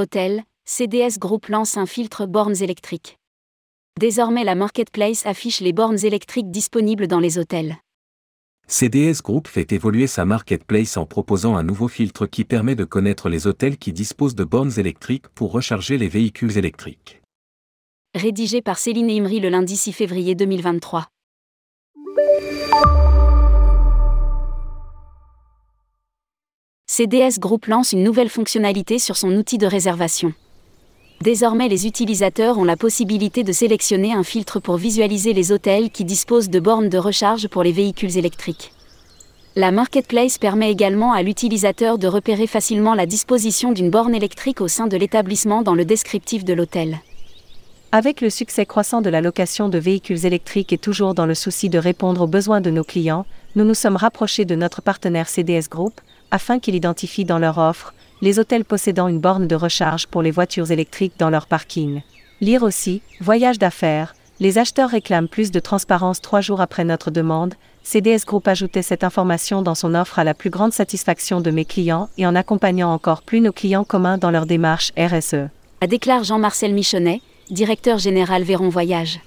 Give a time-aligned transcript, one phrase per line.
[0.00, 3.18] Hôtel, CDS Group lance un filtre bornes électriques.
[3.98, 7.76] Désormais la marketplace affiche les bornes électriques disponibles dans les hôtels.
[8.66, 13.28] CDS Group fait évoluer sa marketplace en proposant un nouveau filtre qui permet de connaître
[13.28, 17.20] les hôtels qui disposent de bornes électriques pour recharger les véhicules électriques.
[18.14, 21.08] Rédigé par Céline Imri le lundi 6 février 2023.
[26.92, 30.32] CDS Group lance une nouvelle fonctionnalité sur son outil de réservation.
[31.20, 36.04] Désormais les utilisateurs ont la possibilité de sélectionner un filtre pour visualiser les hôtels qui
[36.04, 38.72] disposent de bornes de recharge pour les véhicules électriques.
[39.54, 44.66] La marketplace permet également à l'utilisateur de repérer facilement la disposition d'une borne électrique au
[44.66, 46.98] sein de l'établissement dans le descriptif de l'hôtel.
[47.92, 51.68] Avec le succès croissant de la location de véhicules électriques et toujours dans le souci
[51.68, 55.68] de répondre aux besoins de nos clients, nous nous sommes rapprochés de notre partenaire CDS
[55.70, 60.22] Group, afin qu'il identifie dans leur offre les hôtels possédant une borne de recharge pour
[60.22, 62.02] les voitures électriques dans leur parking.
[62.40, 67.54] Lire aussi, voyage d'affaires, les acheteurs réclament plus de transparence trois jours après notre demande.
[67.82, 71.64] CDS Group ajoutait cette information dans son offre à la plus grande satisfaction de mes
[71.64, 75.48] clients et en accompagnant encore plus nos clients communs dans leur démarche RSE.
[75.82, 79.20] A déclare Jean-Marcel Michonnet, directeur général Véron Voyage.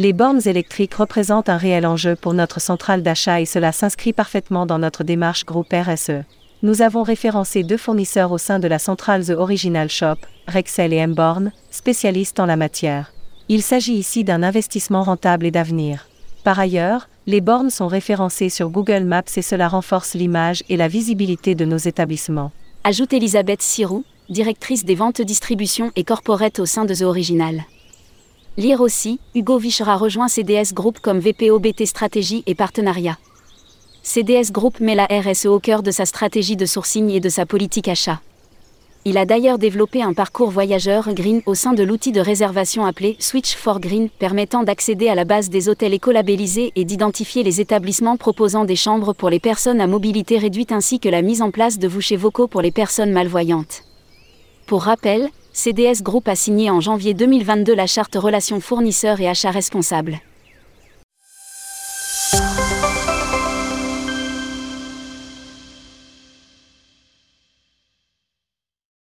[0.00, 4.64] Les bornes électriques représentent un réel enjeu pour notre centrale d'achat et cela s'inscrit parfaitement
[4.64, 6.24] dans notre démarche groupe RSE.
[6.62, 10.16] Nous avons référencé deux fournisseurs au sein de la centrale The Original Shop,
[10.48, 13.12] Rexel et Mborn, spécialistes en la matière.
[13.50, 16.08] Il s'agit ici d'un investissement rentable et d'avenir.
[16.44, 20.88] Par ailleurs, les bornes sont référencées sur Google Maps et cela renforce l'image et la
[20.88, 22.52] visibilité de nos établissements.
[22.84, 27.64] Ajoute Elisabeth Sirou, directrice des ventes distribution et corporate au sein de The Original.
[28.56, 33.16] Lire aussi, Hugo Vichera rejoint CDS Group comme VPO BT Stratégie et Partenariat.
[34.02, 37.46] CDS Group met la RSE au cœur de sa stratégie de sourcing et de sa
[37.46, 38.20] politique achat.
[39.04, 43.16] Il a d'ailleurs développé un parcours voyageur green au sein de l'outil de réservation appelé
[43.20, 48.16] Switch for Green, permettant d'accéder à la base des hôtels écolabellisés et d'identifier les établissements
[48.16, 51.78] proposant des chambres pour les personnes à mobilité réduite ainsi que la mise en place
[51.78, 53.84] de vouchers vocaux pour les personnes malvoyantes.
[54.66, 55.30] Pour rappel,
[55.62, 60.18] CDS Group a signé en janvier 2022 la charte Relations fournisseurs et achats responsables.